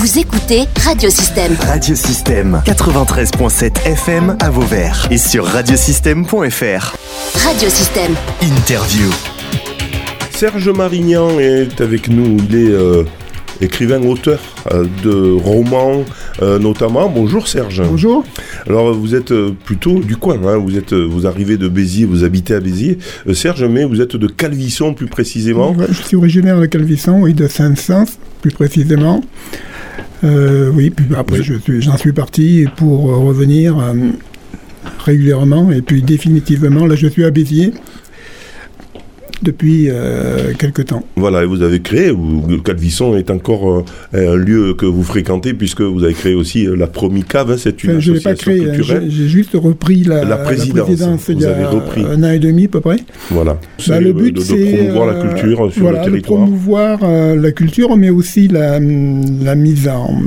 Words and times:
Vous 0.00 0.18
écoutez 0.18 0.62
Radiosystème. 0.82 1.54
Radiosystème 1.60 2.62
93.7 2.64 3.84
FM 3.84 4.34
à 4.40 4.48
Vauvert 4.48 5.06
et 5.10 5.18
sur 5.18 5.44
radiosystème.fr. 5.44 6.96
Radiosystème. 7.34 8.14
Interview. 8.40 9.10
Serge 10.30 10.70
Marignan 10.70 11.38
est 11.38 11.82
avec 11.82 12.08
nous. 12.08 12.38
Il 12.48 12.56
est 12.56 12.70
euh, 12.70 13.04
écrivain, 13.60 14.02
auteur 14.02 14.40
euh, 14.72 14.86
de 15.04 15.32
romans 15.32 16.06
euh, 16.40 16.58
notamment. 16.58 17.10
Bonjour 17.10 17.46
Serge. 17.46 17.82
Bonjour. 17.86 18.24
Alors 18.66 18.94
vous 18.94 19.14
êtes 19.14 19.34
plutôt 19.66 20.00
du 20.00 20.16
coin, 20.16 20.38
hein. 20.46 20.56
vous 20.56 20.78
êtes, 20.78 20.94
vous 20.94 21.26
arrivez 21.26 21.58
de 21.58 21.68
Béziers, 21.68 22.06
vous 22.06 22.24
habitez 22.24 22.54
à 22.54 22.60
Béziers. 22.60 22.96
Euh, 23.28 23.34
Serge, 23.34 23.64
mais 23.64 23.84
vous 23.84 24.00
êtes 24.00 24.16
de 24.16 24.26
Calvisson 24.26 24.94
plus 24.94 25.08
précisément. 25.08 25.72
Ouais, 25.72 25.88
je 25.90 26.02
suis 26.02 26.16
originaire 26.16 26.58
de 26.58 26.64
Calvisson, 26.64 27.20
oui, 27.20 27.34
de 27.34 27.46
Saint-Saëns 27.46 28.06
plus 28.40 28.52
précisément. 28.52 29.22
Euh, 30.22 30.70
oui, 30.74 30.90
puis 30.90 31.06
après 31.16 31.42
je 31.42 31.54
suis- 31.54 31.80
j'en 31.80 31.96
suis 31.96 32.12
parti 32.12 32.66
pour 32.76 33.10
euh, 33.10 33.16
revenir 33.16 33.78
euh, 33.78 33.94
régulièrement 35.04 35.70
et 35.72 35.80
puis 35.80 36.02
définitivement, 36.02 36.86
là 36.86 36.94
je 36.94 37.06
suis 37.06 37.24
à 37.24 37.30
Béziers 37.30 37.72
depuis 39.42 39.86
euh, 39.88 40.52
quelque 40.58 40.82
temps. 40.82 41.02
Voilà, 41.16 41.42
et 41.42 41.46
vous 41.46 41.62
avez 41.62 41.80
créé, 41.80 42.10
ou 42.10 42.42
Calvisson 42.64 43.16
est 43.16 43.30
encore 43.30 43.84
euh, 44.14 44.32
un 44.32 44.36
lieu 44.36 44.74
que 44.74 44.86
vous 44.86 45.02
fréquentez 45.02 45.54
puisque 45.54 45.80
vous 45.80 46.04
avez 46.04 46.14
créé 46.14 46.34
aussi 46.34 46.66
euh, 46.66 46.74
la 46.76 46.86
Promicave, 46.86 47.50
hein, 47.52 47.56
c'est 47.58 47.82
une 47.84 47.90
Enfin, 47.92 48.00
je 48.00 48.12
l'ai 48.12 48.20
pas 48.20 48.30
association 48.30 48.52
créé, 48.52 48.70
hein, 48.70 48.74
culturelle. 48.74 49.10
j'ai 49.10 49.28
juste 49.28 49.50
repris 49.54 50.04
la, 50.04 50.24
La 50.24 50.36
présidence, 50.36 51.28
il 51.28 51.36
vous 51.36 51.42
y 51.42 51.46
a 51.46 51.50
avez 51.50 51.64
repris. 51.64 52.02
un 52.04 52.22
an 52.22 52.30
et 52.32 52.38
demi 52.38 52.64
à 52.66 52.68
peu 52.68 52.80
près. 52.80 52.96
Voilà. 53.30 53.54
Bah, 53.54 53.60
C'est, 53.78 54.00
le 54.00 54.10
euh, 54.10 54.12
but, 54.12 54.32
de, 54.34 54.38
de 54.40 54.44
c'est 54.44 54.72
promouvoir 54.76 55.06
la 55.06 55.14
culture 55.14 55.72
sur 55.72 55.82
voilà, 55.82 55.98
le 56.00 56.04
de 56.06 56.10
territoire. 56.10 56.40
promouvoir 56.42 56.98
euh, 57.02 57.36
la 57.36 57.52
culture, 57.52 57.96
mais 57.96 58.10
aussi 58.10 58.48
la, 58.48 58.78
la 58.80 59.54
mise 59.54 59.88
en 59.88 60.20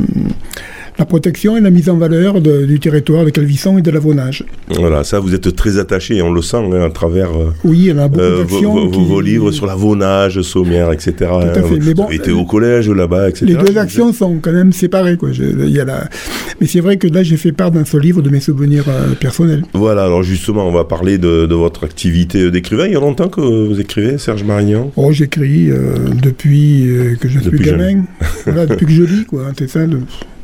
la 1.00 1.06
protection 1.06 1.58
et 1.58 1.62
la 1.62 1.70
mise 1.70 1.90
en 1.90 1.98
valeur 1.98 2.40
de- 2.42 2.66
du 2.66 2.80
territoire 2.80 3.26
de 3.26 3.30
Calvisson 3.32 3.78
et 3.78 3.82
de 3.82 3.90
l'Avonage. 3.92 4.46
Voilà, 4.70 5.04
ça 5.04 5.20
vous 5.20 5.34
êtes 5.34 5.56
très 5.56 5.78
attaché, 5.80 6.22
on 6.22 6.32
le 6.32 6.42
sent 6.42 6.58
hein, 6.58 6.82
à 6.82 6.90
travers 6.90 7.30
euh, 7.32 7.52
Oui, 7.64 7.78
il 7.80 7.86
y 7.86 7.92
a 7.92 8.08
beaucoup 8.08 8.22
euh, 8.22 8.44
vos, 8.48 8.60
vos- 8.62 8.90
qui- 8.90 9.06
vos 9.06 9.22
livres 9.22 9.52
sur 9.52 9.66
l'avonnage, 9.66 10.42
sommière, 10.42 10.92
etc. 10.92 11.14
à 11.22 11.36
hein. 11.38 11.54
fait, 11.54 11.62
mais 11.72 11.80
Vous 11.80 11.94
bon, 11.96 12.06
avez 12.06 12.16
été 12.16 12.32
au 12.32 12.46
collège 12.46 12.90
là-bas, 12.90 13.30
etc. 13.30 13.46
Les 13.48 13.56
deux 13.56 13.78
actions 13.78 14.14
sont 14.14 14.38
quand 14.42 14.52
même 14.52 14.72
séparées. 14.72 15.18
Quoi. 15.18 15.32
Je- 15.32 15.66
y 15.68 15.80
a 15.80 15.86
la... 15.86 16.08
Mais 16.62 16.68
c'est 16.68 16.80
vrai 16.80 16.98
que 16.98 17.08
là, 17.08 17.24
j'ai 17.24 17.38
fait 17.38 17.52
part 17.52 17.72
dans 17.72 17.84
ce 17.86 17.98
livre 17.98 18.22
de 18.22 18.30
mes 18.30 18.40
souvenirs 18.40 18.86
euh, 18.88 19.14
personnels. 19.20 19.64
Voilà, 19.74 20.04
alors 20.04 20.22
justement, 20.24 20.68
on 20.68 20.72
va 20.72 20.84
parler 20.86 21.18
de, 21.18 21.46
de 21.48 21.56
votre 21.56 21.84
activité 21.86 22.52
d'écrivain. 22.52 22.86
Il 22.88 22.94
y 22.94 22.96
a 22.96 23.00
longtemps 23.00 23.30
que 23.30 23.42
vous 23.42 23.80
écrivez, 23.80 24.18
Serge 24.20 24.44
Marignan 24.44 24.92
Oh, 24.96 25.12
j'écris 25.12 25.72
euh, 25.72 25.96
depuis 26.22 26.88
euh, 26.88 27.16
que 27.20 27.28
je 27.28 27.40
suis 27.40 27.60
gamin. 27.60 28.04
voilà, 28.46 28.66
depuis 28.68 28.86
que 28.86 28.92
je 28.92 29.04
lis, 29.04 29.26
quoi. 29.26 29.46
C'est 29.58 29.70
ça. 29.70 29.86
le- 29.86 30.00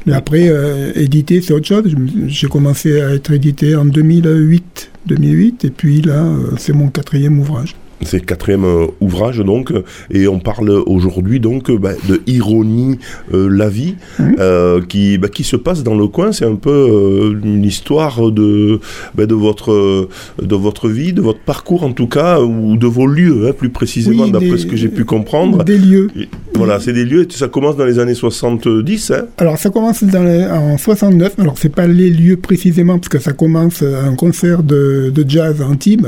Et 0.09 0.13
après, 0.13 0.49
euh, 0.49 0.91
éditer, 0.95 1.39
c'est 1.41 1.53
autre 1.53 1.67
chose. 1.67 1.95
J'ai 2.27 2.47
commencé 2.47 2.99
à 2.99 3.13
être 3.13 3.31
édité 3.31 3.75
en 3.75 3.85
2008. 3.85 4.91
2008 5.05 5.65
et 5.65 5.69
puis 5.69 6.01
là, 6.01 6.23
euh, 6.23 6.51
c'est 6.57 6.73
mon 6.73 6.87
quatrième 6.87 7.39
ouvrage. 7.39 7.75
C'est 8.03 8.17
le 8.19 8.25
quatrième 8.25 8.63
euh, 8.63 8.85
ouvrage, 9.01 9.39
donc, 9.39 9.71
euh, 9.71 9.83
et 10.09 10.27
on 10.27 10.39
parle 10.39 10.69
aujourd'hui, 10.69 11.39
donc, 11.39 11.69
euh, 11.69 11.77
bah, 11.77 11.91
de 12.07 12.21
Ironie, 12.27 12.97
euh, 13.33 13.49
la 13.49 13.67
vie, 13.69 13.95
euh, 14.39 14.81
qui, 14.87 15.17
bah, 15.17 15.27
qui 15.27 15.43
se 15.43 15.55
passe 15.57 15.83
dans 15.83 15.95
le 15.95 16.07
coin. 16.07 16.31
C'est 16.31 16.45
un 16.45 16.55
peu 16.55 17.37
une 17.43 17.63
histoire 17.65 18.31
de, 18.31 18.79
bah, 19.15 19.25
de, 19.25 19.35
votre, 19.35 20.07
de 20.41 20.55
votre 20.55 20.87
vie, 20.89 21.11
de 21.13 21.21
votre 21.21 21.39
parcours, 21.39 21.83
en 21.83 21.91
tout 21.91 22.07
cas, 22.07 22.39
ou 22.41 22.77
de 22.77 22.87
vos 22.87 23.05
lieux, 23.05 23.47
hein, 23.47 23.53
plus 23.57 23.69
précisément, 23.69 24.23
Oui, 24.23 24.31
d'après 24.31 24.57
ce 24.57 24.65
que 24.65 24.75
j'ai 24.77 24.87
pu 24.89 25.03
comprendre. 25.05 25.63
Des 25.63 25.77
lieux. 25.77 26.09
Et 26.17 26.27
Voilà, 26.55 26.79
c'est 26.79 26.93
des 26.93 27.05
lieux, 27.05 27.23
et 27.29 27.33
ça 27.33 27.47
commence 27.49 27.75
dans 27.75 27.85
les 27.85 27.99
années 27.99 28.15
70, 28.15 29.11
hein. 29.11 29.25
Alors 29.37 29.57
ça 29.57 29.69
commence 29.69 30.03
dans 30.03 30.23
les- 30.23 30.45
en 30.45 30.77
69, 30.77 31.33
alors 31.39 31.57
c'est 31.57 31.73
pas 31.73 31.87
les 31.87 32.09
lieux 32.09 32.37
précisément 32.37 32.97
parce 32.97 33.09
que 33.09 33.19
ça 33.19 33.33
commence 33.33 33.81
un 33.83 34.15
concert 34.15 34.63
de, 34.63 35.11
de 35.13 35.25
jazz 35.27 35.61
à 35.61 35.65
Antibes, 35.67 36.07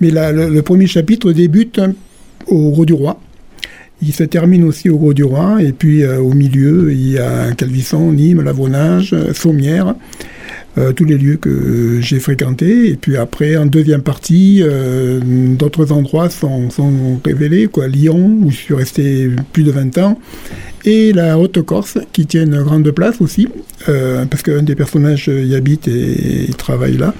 mais 0.00 0.10
là, 0.10 0.32
le, 0.32 0.48
le 0.48 0.62
premier 0.62 0.86
chapitre 0.86 1.13
débute 1.16 1.78
hein, 1.78 1.94
au 2.46 2.70
Gros 2.70 2.84
du 2.84 2.92
Roi. 2.92 3.20
Il 4.02 4.12
se 4.12 4.24
termine 4.24 4.64
aussi 4.64 4.90
au 4.90 4.98
Gros 4.98 5.14
du 5.14 5.24
Roi 5.24 5.62
et 5.62 5.72
puis 5.72 6.02
euh, 6.02 6.18
au 6.18 6.32
milieu 6.32 6.92
il 6.92 7.12
y 7.12 7.18
a 7.18 7.52
Calvisson, 7.52 8.12
Nîmes, 8.12 8.42
Lavonnage, 8.42 9.12
euh, 9.12 9.32
Sommières, 9.32 9.94
euh, 10.76 10.92
tous 10.92 11.04
les 11.04 11.16
lieux 11.16 11.36
que 11.36 12.00
j'ai 12.00 12.18
fréquentés 12.18 12.90
et 12.90 12.96
puis 12.96 13.16
après 13.16 13.56
en 13.56 13.66
deuxième 13.66 14.02
partie 14.02 14.60
euh, 14.62 15.20
d'autres 15.22 15.92
endroits 15.92 16.28
sont, 16.28 16.68
révélés 17.24 17.68
quoi, 17.68 17.86
Lyon 17.86 18.38
où 18.42 18.50
je 18.50 18.56
suis 18.56 18.74
resté 18.74 19.30
plus 19.52 19.62
de 19.62 19.70
20 19.70 19.98
ans 19.98 20.18
et 20.84 21.14
la 21.14 21.38
Haute-Corse, 21.38 21.96
qui 22.12 22.26
tient 22.26 22.44
une 22.44 22.60
grande 22.62 22.90
place 22.90 23.22
aussi, 23.22 23.48
parce 23.86 24.42
qu'un 24.42 24.62
des 24.62 24.74
personnages 24.74 25.30
y 25.32 25.54
habite 25.54 25.88
et 25.88 26.50
travaille 26.58 26.98
là. 26.98 27.14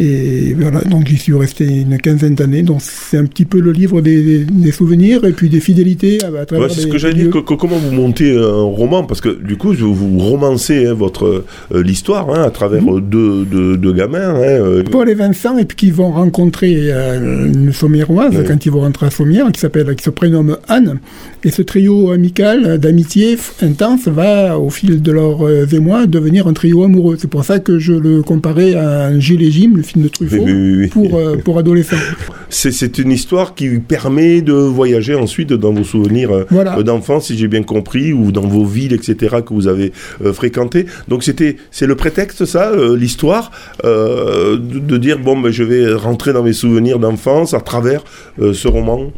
Et 0.00 0.54
voilà, 0.58 0.80
donc 0.80 1.06
j'y 1.06 1.16
suis 1.16 1.32
resté 1.34 1.64
une 1.66 1.98
quinzaine 1.98 2.34
d'années. 2.34 2.62
Donc 2.62 2.78
c'est 2.80 3.16
un 3.16 3.26
petit 3.26 3.44
peu 3.44 3.60
le 3.60 3.70
livre 3.72 4.00
des, 4.00 4.44
des 4.44 4.72
souvenirs 4.72 5.24
et 5.24 5.30
puis 5.32 5.48
des 5.48 5.60
fidélités 5.60 6.18
à, 6.24 6.40
à 6.40 6.44
travers 6.46 6.66
Ouais, 6.68 6.74
c'est 6.74 6.80
ce 6.82 6.86
que 6.88 6.98
j'allais 6.98 7.14
dire. 7.14 7.24
lieux. 7.26 7.30
que- 7.30 7.38
que- 7.38 7.54
comment 7.54 7.76
vous 7.76 7.92
montez 7.92 8.36
un 8.36 8.62
roman? 8.62 9.04
Parce 9.04 9.20
que 9.20 9.28
du 9.40 9.56
coup, 9.56 9.72
vous, 9.72 10.18
romancez 10.18 10.86
hein, 10.86 10.94
votre 10.94 11.44
euh, 11.72 11.82
l'histoire 11.82 12.28
hein, 12.30 12.42
à 12.42 12.50
travers 12.50 12.82
Mhm. 12.82 12.96
euh, 12.96 13.00
deux, 13.00 13.44
deux, 13.44 13.76
deux 13.76 13.92
gamins. 13.92 14.34
hein, 14.34 14.40
euh, 14.40 14.82
Paul 14.82 15.08
et 15.08 15.14
Vincent, 15.14 15.56
et 15.58 15.64
puis 15.64 15.76
qui 15.76 15.90
vont 15.92 16.10
rencontrer 16.10 16.74
euh, 16.92 17.46
une 17.46 17.72
sommiéroise 17.72 18.34
Oui. 18.36 18.44
quand 18.46 18.66
ils 18.66 18.72
vont 18.72 18.80
rentrer 18.80 19.06
à 19.06 19.10
Sommières, 19.10 19.50
qui 19.52 19.60
s'appelle, 19.60 19.94
qui 19.94 20.02
se 20.04 20.10
prénomme 20.10 20.56
Anne. 20.68 20.98
Et 21.44 21.50
ce 21.50 21.62
trio 21.62 22.10
amical 22.10 22.78
d'amitié 22.78 23.36
intense 23.62 24.08
va, 24.08 24.58
au 24.58 24.70
fil 24.70 25.02
de 25.02 25.12
leurs 25.12 25.72
émois, 25.74 26.06
devenir 26.06 26.48
un 26.48 26.52
trio 26.52 26.82
amoureux. 26.84 27.16
C'est 27.20 27.28
pour 27.30 27.44
ça 27.44 27.58
que 27.60 27.78
je 27.78 27.92
le 27.92 28.22
comparais 28.22 28.74
à 28.74 29.06
un 29.06 29.20
Gilles 29.20 29.42
et 29.42 29.50
Jim, 29.50 29.72
film 29.84 30.04
de 30.04 30.08
Truffaut, 30.08 30.36
Oui, 30.36 30.52
oui, 30.52 30.76
oui. 30.78 30.86
pour, 30.88 31.16
euh, 31.18 31.36
pour 31.36 31.58
adolescents. 31.58 31.96
C'est, 32.50 32.70
c'est 32.70 32.98
une 32.98 33.10
histoire 33.10 33.56
qui 33.56 33.68
permet 33.80 34.40
de 34.40 34.52
voyager 34.52 35.16
ensuite 35.16 35.52
dans 35.52 35.72
vos 35.72 35.82
souvenirs 35.82 36.30
euh, 36.30 36.44
Voilà. 36.50 36.78
euh, 36.78 36.84
d'enfance, 36.84 37.26
si 37.26 37.36
j'ai 37.36 37.48
bien 37.48 37.64
compris, 37.64 38.12
ou 38.12 38.30
dans 38.30 38.46
vos 38.46 38.64
villes, 38.64 38.92
etc., 38.92 39.36
que 39.44 39.52
vous 39.52 39.66
avez 39.66 39.90
euh, 40.24 40.32
fréquentées. 40.32 40.86
Donc 41.08 41.24
c'était, 41.24 41.56
c'est 41.72 41.86
le 41.86 41.96
prétexte, 41.96 42.44
ça, 42.44 42.70
l'histoire, 42.96 43.50
de, 43.82 44.56
de 44.56 44.96
dire 44.98 45.18
bon, 45.18 45.36
ben, 45.40 45.50
je 45.50 45.64
vais 45.64 45.92
rentrer 45.94 46.32
dans 46.32 46.44
mes 46.44 46.52
souvenirs 46.52 47.00
d'enfance 47.00 47.54
à 47.54 47.60
travers 47.60 48.04
ce 48.40 48.68
roman. 48.68 49.10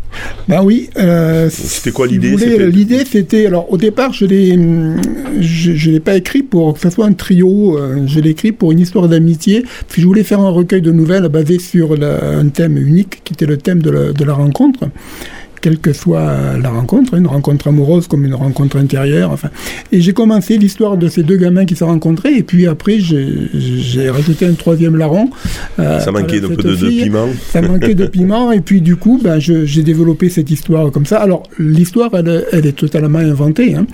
Ben 0.49 0.63
oui. 0.63 0.89
C'était 1.51 1.91
quoi 1.93 2.07
l'idée? 2.07 2.37
L'idée, 2.71 3.05
c'était. 3.05 3.47
Alors, 3.47 3.71
au 3.71 3.77
départ, 3.77 4.13
je 4.15 4.25
l'ai, 4.25 4.53
hum, 4.53 4.97
je, 5.41 5.73
je 5.75 5.91
l'ai 5.91 6.01
pas 6.01 6.17
écrit 6.17 6.43
pour 6.43 6.75
que 6.75 6.81
ce 6.81 6.89
soit 6.91 7.05
un 7.07 7.13
trio. 7.13 7.79
je 8.07 8.21
l'ai 8.21 8.31
écrit 8.31 8.53
pour 8.53 8.73
une 8.73 8.81
histoire 8.81 9.09
d'amitié. 9.09 9.65
Puis, 9.89 10.01
je 10.01 10.07
voulais 10.07 10.25
faire 10.25 10.41
un 10.41 10.51
recueil 10.57 10.83
de 10.83 10.93
nouvelles 10.93 11.29
basé 11.29 11.59
sur 11.59 11.93
un 11.93 12.49
thème 12.49 12.77
unique, 12.77 13.23
qui 13.25 13.33
était 13.35 13.47
le 13.47 13.59
thème 13.59 13.83
de 13.83 14.25
la 14.25 14.35
rencontre. 14.35 14.89
Quelle 15.67 15.79
que 15.79 15.93
soit 15.93 16.57
la 16.63 16.71
rencontre, 16.71 17.15
une 17.15 17.27
rencontre 17.27 17.67
amoureuse 17.67 18.07
comme 18.07 18.25
une 18.25 18.37
rencontre 18.37 18.77
intérieure. 18.77 19.33
Enfin. 19.33 19.49
Et 19.91 20.01
j'ai 20.01 20.13
commencé 20.13 20.59
l'histoire 20.59 20.97
de 20.97 21.09
ces 21.09 21.25
deux 21.25 21.37
gamins 21.37 21.65
qui 21.65 21.75
se 21.75 21.83
rencontraient. 21.83 22.35
Et 22.35 22.45
puis 22.45 22.69
après, 22.69 23.01
j'ai, 23.01 24.09
rajouté 24.09 24.47
un 24.47 24.53
troisième 24.53 24.95
larron. 24.97 25.29
euh, 25.81 25.99
Ça 25.99 26.13
manquait 26.13 26.37
à 26.37 26.41
d'un 26.43 26.49
peu 26.55 26.63
de, 26.63 26.77
de 26.77 26.89
piment. 26.89 27.27
ça 27.51 27.63
manquait 27.63 27.97
de 27.97 28.07
piment 28.07 28.53
et 28.53 28.61
puis 28.61 28.81
du 28.81 28.95
coup 28.95 29.19
ben, 29.21 29.41
j'ai 29.41 29.83
développé 29.83 30.29
cette 30.29 30.53
histoire 30.53 30.93
comme 30.93 31.05
ça 31.05 31.19
alors 31.19 31.43
l'histoire 31.59 32.11
elle, 32.15 32.45
elle 32.53 32.67
est 32.67 32.77
totalement 32.77 33.19
inventée 33.19 33.75
hein. 33.75 33.87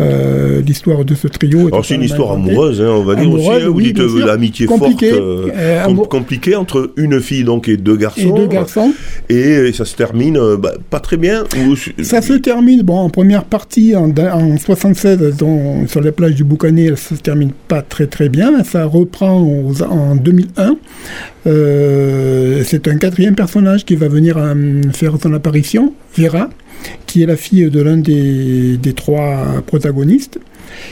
Euh, 0.00 0.60
l'histoire 0.60 1.04
de 1.04 1.14
ce 1.14 1.28
trio 1.28 1.68
est 1.68 1.72
Alors 1.72 1.84
c'est 1.84 1.94
une 1.94 2.02
histoire 2.02 2.32
inventée. 2.32 2.50
amoureuse, 2.50 2.80
hein, 2.80 2.88
on 2.90 3.04
va 3.04 3.14
dire 3.14 3.30
aussi. 3.30 3.48
Hein, 3.48 3.60
vous 3.68 3.72
oui, 3.74 3.84
dites 3.84 3.96
bien 3.96 4.04
euh, 4.04 4.26
l'amitié 4.26 4.66
forte, 4.66 5.02
euh, 5.02 5.94
compliquée 6.10 6.56
entre 6.56 6.92
une 6.96 7.20
fille 7.20 7.44
donc 7.44 7.68
et 7.68 7.76
deux 7.76 7.96
garçons. 7.96 8.20
et 8.20 8.32
deux 8.32 8.46
garçons 8.46 8.92
Et 9.28 9.72
ça 9.72 9.84
se 9.84 9.94
termine 9.94 10.38
bah, 10.56 10.74
pas 10.90 11.00
très 11.00 11.13
bien. 11.16 11.44
ou- 11.68 11.76
ça 12.02 12.20
se 12.22 12.32
termine 12.34 12.82
bon 12.82 12.98
en 12.98 13.10
première 13.10 13.44
partie 13.44 13.94
en, 13.96 14.10
en 14.10 14.56
76 14.56 15.18
dont- 15.38 15.86
sur 15.86 16.00
les 16.00 16.12
plages 16.12 16.34
du 16.34 16.44
Boucané 16.44 16.88
ça 16.96 17.14
se 17.16 17.20
termine 17.20 17.50
pas 17.68 17.82
très 17.82 18.06
très 18.06 18.28
bien 18.28 18.62
ça 18.64 18.84
reprend 18.84 19.40
aux- 19.40 19.82
en 19.82 20.16
2001 20.16 20.76
Euh, 21.46 22.62
c'est 22.64 22.88
un 22.88 22.96
quatrième 22.96 23.34
personnage 23.34 23.84
qui 23.84 23.96
va 23.96 24.08
venir 24.08 24.36
euh, 24.38 24.80
faire 24.92 25.14
son 25.22 25.32
apparition 25.34 25.92
Vera 26.16 26.48
qui 27.06 27.22
est 27.22 27.26
la 27.26 27.36
fille 27.36 27.70
de 27.70 27.80
l'un 27.82 27.98
des, 27.98 28.76
des 28.78 28.92
trois 28.94 29.62
protagonistes 29.66 30.38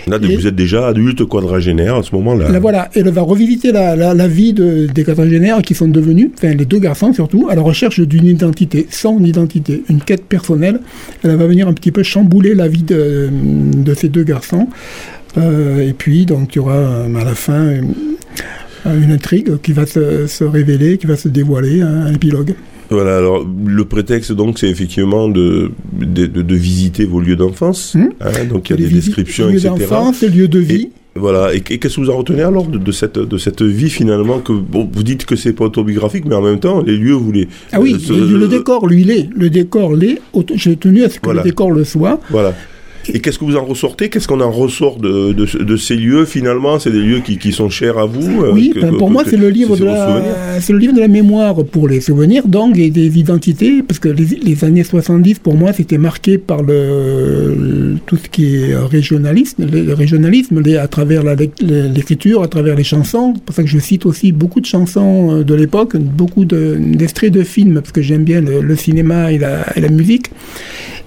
Là, 0.06 0.18
Et- 0.22 0.36
vous 0.36 0.46
êtes 0.46 0.54
déjà 0.56 0.88
adulte 0.88 1.24
quadragénaire 1.24 1.96
à 1.96 2.02
ce 2.02 2.14
moment-là. 2.16 2.48
Là, 2.50 2.58
voilà, 2.58 2.90
elle 2.94 3.08
va 3.10 3.22
revisiter 3.22 3.72
la, 3.72 3.96
la- 3.96 4.14
la 4.14 4.28
vie 4.28 4.52
de- 4.52 4.86
des 4.92 5.04
quadragénaires 5.04 5.62
qui 5.62 5.74
sont 5.74 5.88
devenus, 5.88 6.30
enfin 6.36 6.54
les 6.54 6.64
deux 6.64 6.78
garçons 6.78 7.12
surtout, 7.12 7.48
à 7.50 7.54
la 7.54 7.62
recherche 7.62 8.00
d'une 8.00 8.26
identité, 8.26 8.86
son 8.90 9.22
identité, 9.24 9.82
une 9.88 10.00
quête 10.00 10.24
personnelle. 10.24 10.80
Elle 11.24 11.36
va 11.36 11.46
venir 11.46 11.68
un 11.68 11.72
petit 11.72 11.92
peu 11.92 12.02
chambouler 12.02 12.54
la 12.54 12.68
vie 12.68 12.82
de, 12.82 13.28
de 13.32 13.94
ces 13.94 14.08
deux 14.08 14.24
garçons. 14.24 14.68
Euh, 15.38 15.88
et 15.88 15.92
puis, 15.94 16.26
donc, 16.26 16.54
il 16.54 16.56
y 16.56 16.58
aura 16.60 16.74
euh, 16.76 17.14
à 17.14 17.24
la 17.24 17.34
fin 17.34 17.70
une, 17.70 17.94
une 18.84 19.10
intrigue 19.12 19.56
qui 19.62 19.72
va 19.72 19.86
se, 19.86 20.26
se 20.26 20.44
révéler, 20.44 20.98
qui 20.98 21.06
va 21.06 21.16
se 21.16 21.28
dévoiler, 21.28 21.80
hein, 21.80 22.04
un 22.06 22.12
épilogue. 22.14 22.54
Voilà, 22.92 23.16
alors 23.16 23.44
le 23.66 23.84
prétexte 23.84 24.32
donc 24.32 24.58
c'est 24.58 24.68
effectivement 24.68 25.28
de, 25.28 25.70
de, 25.92 26.26
de- 26.26 26.42
de 26.42 26.54
visiter 26.54 27.04
vos 27.04 27.20
lieux 27.20 27.36
d'enfance. 27.36 27.94
Hmm. 27.94 28.08
hein, 28.20 28.44
donc 28.50 28.70
il 28.70 28.72
y 28.72 28.74
a 28.74 28.76
Les 28.78 28.88
des 28.88 28.94
descriptions, 29.00 29.46
lieux 29.48 29.54
etc. 29.58 29.70
d'enfance, 29.80 30.22
lieux 30.22 30.48
de 30.48 30.58
vie. 30.58 30.88
Voilà, 31.14 31.52
et, 31.54 31.58
et 31.58 31.78
qu'est-ce 31.78 31.96
que 31.96 32.00
vous 32.00 32.08
en 32.10 32.16
retenez 32.16 32.40
alors 32.42 32.66
de, 32.66 32.78
de 32.78 32.92
cette, 32.92 33.18
de 33.18 33.36
cette 33.36 33.60
vie 33.60 33.90
finalement 33.90 34.38
que 34.38 34.52
bon, 34.54 34.88
vous 34.90 35.02
dites 35.02 35.26
que 35.26 35.36
c'est 35.36 35.52
pas 35.52 35.64
autobiographique, 35.66 36.24
mais 36.26 36.34
en 36.34 36.40
même 36.40 36.58
temps 36.58 36.82
les 36.82 36.96
lieux 36.96 37.12
vous 37.12 37.32
les. 37.32 37.48
Ah 37.72 37.80
oui, 37.80 37.94
euh, 37.94 37.98
ce- 37.98 38.12
le, 38.14 38.38
le 38.38 38.48
décor, 38.48 38.86
lui, 38.86 39.04
l'est. 39.04 39.28
Le 39.34 39.50
décor 39.50 39.94
l'est. 39.94 40.20
J'ai 40.54 40.76
tenu 40.76 41.04
à 41.04 41.10
ce 41.10 41.16
que 41.18 41.24
Voilà. 41.24 41.42
le 41.42 41.50
décor 41.50 41.70
le 41.70 41.84
soit. 41.84 42.18
Voilà. 42.30 42.54
Et 43.12 43.20
qu'est-ce 43.20 43.38
que 43.38 43.44
vous 43.44 43.56
en 43.56 43.64
ressortez? 43.64 44.08
Qu'est-ce 44.08 44.28
qu'on 44.28 44.40
en 44.40 44.50
ressort 44.50 44.98
de, 44.98 45.32
de, 45.32 45.46
ce- 45.46 45.58
de 45.58 45.76
ces 45.76 45.96
lieux 45.96 46.24
finalement? 46.24 46.78
C'est 46.78 46.90
des 46.92 47.00
lieux 47.00 47.20
qui, 47.20 47.36
qui 47.38 47.52
sont 47.52 47.68
chers 47.68 47.98
à 47.98 48.06
vous 48.06 48.42
euh, 48.44 48.52
Oui, 48.52 48.70
que- 48.74 48.80
ben, 48.80 48.90
que- 48.92 48.96
pour 48.96 49.10
moi, 49.10 49.24
c'est 49.26 49.36
le 49.36 49.48
livre 49.48 49.76
de 49.76 49.84
la, 49.84 50.60
c'est 50.60 50.72
le 50.72 50.78
livre 50.78 50.94
de 50.94 51.00
la 51.00 51.08
mémoire 51.08 51.56
pour 51.64 51.88
les 51.88 52.00
souvenirs, 52.00 52.46
donc 52.46 52.78
et 52.78 52.90
des 52.90 53.18
identités, 53.18 53.82
parce 53.82 53.98
que 53.98 54.08
les, 54.08 54.26
les 54.42 54.64
années 54.64 54.84
70, 54.84 55.40
pour 55.40 55.54
moi, 55.56 55.72
c'était 55.72 55.98
marqué 55.98 56.38
par 56.38 56.62
le, 56.62 57.54
le- 57.54 57.96
tout 58.06 58.16
ce 58.16 58.28
qui 58.28 58.56
est 58.56 58.76
régionalisme, 58.76 59.66
le, 59.70 59.82
le 59.82 59.94
régionalisme, 59.94 60.60
les- 60.60 60.76
à 60.76 60.86
travers 60.86 61.22
l'écriture, 61.60 62.42
à 62.42 62.48
travers 62.48 62.76
les 62.76 62.84
chansons. 62.84 63.32
C'est 63.34 63.44
pour 63.44 63.54
ça 63.54 63.62
que 63.62 63.68
je 63.68 63.78
cite 63.78 64.06
aussi 64.06 64.32
beaucoup 64.32 64.60
de 64.60 64.66
chansons 64.66 65.38
euh, 65.38 65.44
de 65.44 65.54
l'époque, 65.54 65.96
beaucoup 65.96 66.44
de- 66.44 66.76
d'extraits 66.78 67.32
de, 67.32 67.42
films, 67.42 67.74
parce 67.74 67.92
que 67.92 68.02
j'aime 68.02 68.24
bien 68.24 68.40
le, 68.40 68.76
cinéma 68.76 69.32
et 69.32 69.38
la, 69.38 69.66
et 69.76 69.80
la 69.80 69.88
musique. 69.88 70.26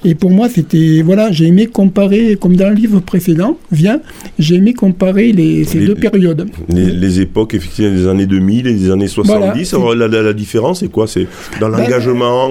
Et 0.04 0.14
pour 0.14 0.30
moi, 0.30 0.50
c'était 0.50 1.02
voilà, 1.04 1.32
j'ai 1.32 1.46
aimé 1.48 1.68
comparer, 1.90 2.36
comme 2.42 2.56
dans 2.56 2.70
le 2.70 2.76
livre 2.76 3.00
précédent, 3.00 3.58
vient, 3.72 4.00
j'ai 4.40 4.56
aimé 4.56 4.74
comparer 4.74 5.32
les, 5.32 5.64
ces 5.66 5.80
Les- 5.80 5.88
deux 5.88 5.96
périodes. 5.96 6.48
les, 6.70 6.88
les 7.04 7.20
époques 7.22 7.54
effectivement 7.54 7.96
des 7.96 8.08
années 8.08 8.26
2000 8.26 8.68
et 8.68 8.74
des 8.74 8.90
années 8.92 9.08
70. 9.08 9.74
Voilà. 9.74 9.86
Alors, 9.86 9.96
la, 9.96 10.08
la- 10.08 10.24
la 10.24 10.34
différence 10.34 10.80
c'est 10.80 10.92
quoi? 10.92 11.06
C'est 11.08 11.28
dans 11.60 11.70
Ben, 11.70 11.78
l'engagement. 11.78 12.50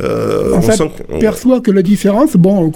euh, 0.00 0.54
en 0.54 0.58
on 0.58 0.62
fait, 0.62 0.76
sent 0.76 0.90
que- 1.62 1.70
la 1.78 1.82
différence, 1.82 2.36
bon, 2.36 2.72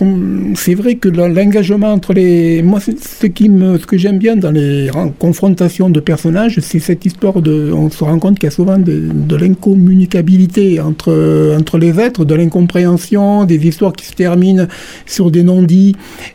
c'est 0.57 0.75
vrai 0.75 0.97
que 0.97 1.09
l'engagement 1.09 1.93
entre 1.93 2.13
les, 2.15 2.63
moi, 2.63 2.81
ce 2.81 3.27
qui 3.27 3.49
me, 3.49 3.79
ce 3.79 3.87
que 3.87 3.97
j'aime 3.97 4.19
bien 4.19 4.37
dans 4.37 4.51
les 4.51 4.91
confrontations 5.19 5.89
de 5.91 6.01
personnages, 6.01 6.59
c'est 6.61 6.79
cette 6.79 7.05
histoire 7.07 7.41
de, 7.43 7.71
on 7.73 7.89
se 7.91 8.03
rend 8.05 8.19
compte 8.19 8.39
qu'il 8.39 8.49
y 8.49 8.53
a 8.53 8.57
souvent 8.61 8.79
de, 8.79 8.95
de 9.31 9.37
l'incommunicabilité 9.37 10.81
entre 10.81 11.13
entre 11.59 11.79
les 11.79 11.99
êtres, 12.01 12.25
de 12.25 12.35
l'incompréhension, 12.35 13.45
des 13.45 13.61
histoires 13.67 13.93
qui 13.93 14.07
se 14.07 14.13
terminent 14.13 14.67
sur 15.07 15.31
des 15.31 15.43
non-dits. 15.43 15.92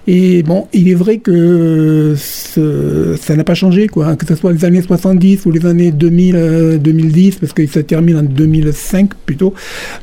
Et 0.08 0.44
bon, 0.44 0.68
il 0.74 0.90
est 0.90 0.94
vrai 0.96 1.18
que 1.18 2.14
ce- 2.18 3.16
ça 3.20 3.36
n'a 3.36 3.44
pas 3.44 3.54
changé, 3.56 3.88
quoi, 3.88 4.16
que 4.16 4.26
ce 4.26 4.36
soit 4.36 4.54
les 4.54 4.66
années 4.66 4.82
70 4.82 5.46
ou 5.46 5.52
les 5.52 5.66
années 5.66 5.92
2000, 5.92 6.36
euh, 6.36 6.78
2010, 6.78 7.36
parce 7.36 7.54
que 7.54 7.66
ça 7.68 7.84
termine 7.84 8.18
en 8.18 8.24
2005 8.24 9.12
plutôt. 9.26 9.54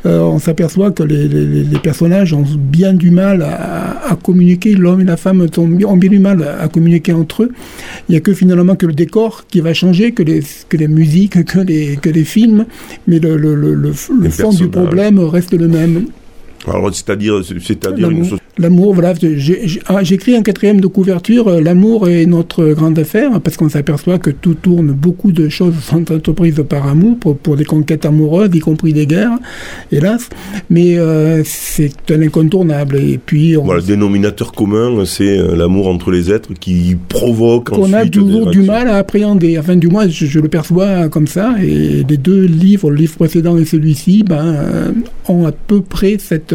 Euh, 0.07 0.21
on 0.21 0.39
s'aperçoit 0.39 0.91
que 0.91 1.03
les, 1.03 1.29
les- 1.29 1.65
les 1.65 1.79
personnages 1.79 2.33
ont 2.33 2.45
bien 2.57 2.93
du 2.93 3.11
mal 3.11 3.43
à, 3.43 4.11
à 4.11 4.17
communiquer, 4.17 4.75
l'homme 4.75 5.01
et 5.01 5.05
la 5.05 5.17
femme 5.17 5.47
ont 5.57 5.67
bien, 5.69 6.09
du 6.11 6.19
mal 6.19 6.43
à, 6.43 6.69
communiquer 6.69 7.13
entre 7.13 7.45
eux. 7.45 7.51
Il 8.09 8.13
n'y 8.13 8.17
a 8.17 8.21
que 8.21 8.33
finalement 8.35 8.77
que 8.77 8.87
le 8.87 8.93
décor 8.93 9.45
qui 9.49 9.61
va 9.61 9.75
changer, 9.75 10.13
que 10.13 10.23
les, 10.23 10.43
que 10.69 10.77
les 10.77 10.89
musiques, 10.89 11.45
que 11.45 11.61
les, 11.61 11.97
que 12.01 12.11
les 12.11 12.25
films, 12.25 12.67
mais 13.07 13.19
le, 13.19 13.37
le, 13.37 13.55
le, 13.55 13.75
le- 13.75 13.93
fond 14.31 14.51
du 14.51 14.69
problème 14.87 15.19
reste 15.19 15.53
le 15.55 15.69
même. 15.69 16.07
Alors, 16.67 16.95
c'est-à-dire, 16.95 17.43
c'est-à-dire 17.45 18.09
une 18.11 18.25
so- 18.25 18.39
L'amour, 18.57 18.95
voilà. 18.95 19.15
ah, 19.87 20.05
J'écris 20.05 20.37
un 20.37 20.43
quatrième 20.43 20.81
de 20.81 20.87
couverture, 20.87 21.49
euh, 21.49 21.61
l'amour 21.61 22.09
est 22.09 22.25
notre 22.25 22.73
grande 22.73 22.97
affaire, 23.01 23.41
parce 23.41 23.57
qu'on 23.57 23.69
s'aperçoit 23.69 24.21
que 24.21 24.31
tout 24.31 24.55
tourne, 24.55 24.93
beaucoup 24.93 25.33
de 25.33 25.49
choses 25.49 25.75
sont 25.83 26.13
entreprises 26.13 26.63
par 26.69 26.87
amour, 26.87 27.17
pour, 27.19 27.37
pour 27.37 27.57
des 27.57 27.65
conquêtes 27.65 28.07
amoureuses, 28.07 28.51
y 28.55 28.61
compris 28.61 28.93
des 28.93 29.07
guerres, 29.07 29.37
hélas. 29.91 30.29
Mais 30.71 30.97
euh, 30.99 31.43
c'est 31.45 31.91
un 32.11 32.23
incontournable. 32.23 32.97
Et 32.97 33.19
puis, 33.19 33.57
on, 33.57 33.65
Voilà, 33.65 33.81
le 33.81 33.87
dénominateur 33.87 34.53
commun, 34.53 35.05
c'est 35.05 35.37
euh, 35.37 35.57
l'amour 35.57 35.89
entre 35.89 36.13
les 36.13 36.31
êtres 36.31 36.51
qui 36.55 36.97
provoque 37.09 37.71
qu'on 37.71 37.93
a 37.93 37.99
ensuite 37.99 38.15
des 38.15 38.21
toujours 38.21 38.51
du 38.51 38.61
mal 38.61 38.87
à 38.87 38.99
appréhender. 38.99 39.59
Enfin, 39.59 39.75
du 39.75 39.89
moins, 39.89 40.09
je, 40.09 40.27
je 40.27 40.39
le 40.39 40.49
perçois 40.49 41.09
comme 41.09 41.27
ça. 41.27 41.57
Et 41.61 42.05
les 42.09 42.17
deux 42.17 42.45
livres, 42.45 42.89
le 42.91 42.97
livre 42.99 43.17
précédent 43.17 43.59
et 43.59 43.65
celui-ci, 43.65 44.23
ben, 44.23 44.47
euh, 44.47 44.93
ont 45.29 45.45
à 45.45 45.51
peu 45.51 45.81
près 45.81 46.19
cette, 46.21 46.55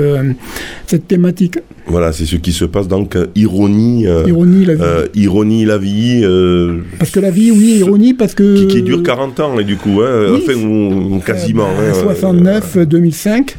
cette 0.88 1.10
thématique. 1.10 1.57
Voilà, 1.89 2.12
c'est 2.13 2.25
ce 2.25 2.36
qui 2.36 2.51
se 2.51 2.65
passe 2.65 2.88
donc 2.88 3.15
euh, 3.15 3.25
ironie, 3.36 4.06
euh, 4.07 4.24
Ironie, 4.27 4.63
la 4.65 4.75
vie. 4.75 4.81
euh, 4.83 5.07
ironie 5.15 5.65
la 5.65 5.77
vie, 5.80 6.21
euh, 6.24 6.81
parce 7.00 7.09
que 7.12 7.19
la 7.19 7.31
vie, 7.31 7.50
oui, 7.51 7.77
ironie, 7.80 8.13
parce 8.13 8.36
que... 8.36 8.59
qui, 8.62 8.68
qui 8.68 8.81
dure 8.83 9.01
40 9.01 9.39
ans 9.39 9.59
et 9.59 9.63
du 9.63 9.75
coup, 9.75 10.01
hein, 10.01 10.27
Oui. 10.33 10.41
enfin 10.44 10.53
ou- 10.53 11.19
quasiment. 11.25 11.65
Hein, 11.68 11.91
bah, 12.06 12.13
69, 12.15 12.77
2005. 12.88 13.56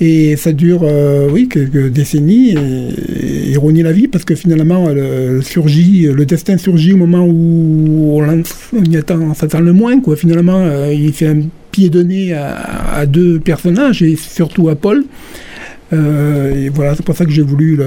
Et 0.00 0.36
ça 0.36 0.52
dure, 0.52 0.80
euh, 0.84 1.28
oui, 1.30 1.48
quelques 1.48 1.88
décennies. 1.90 2.50
Et, 2.56 3.50
ironie 3.52 3.82
la 3.82 3.92
vie, 3.92 4.08
parce 4.08 4.24
que 4.24 4.34
finalement, 4.34 4.88
le, 4.90 5.40
surgit, 5.42 6.08
le 6.12 6.24
destin 6.26 6.56
surgit 6.58 6.92
au 6.94 6.96
moment 6.98 7.24
où 7.26 8.20
on, 8.20 8.42
on 8.76 8.84
y 8.84 8.96
attend, 8.96 9.18
on 9.20 9.34
s'attend 9.34 9.60
le 9.60 9.72
moins. 9.72 10.00
Quoi. 10.00 10.16
Finalement, 10.16 10.60
euh, 10.64 10.92
il 10.92 11.12
fait 11.12 11.26
un 11.28 11.40
pied 11.72 11.90
de 11.90 12.02
nez 12.02 12.32
à, 12.32 12.56
à 12.94 13.06
deux 13.06 13.38
personnages, 13.40 14.02
et 14.02 14.16
surtout 14.16 14.68
à 14.68 14.74
Paul. 14.76 15.04
Euh, 15.92 16.54
et 16.54 16.68
voilà, 16.68 16.94
c'est 16.94 17.04
pour 17.04 17.16
ça 17.16 17.24
que 17.24 17.30
j'ai 17.30 17.42
voulu, 17.42 17.78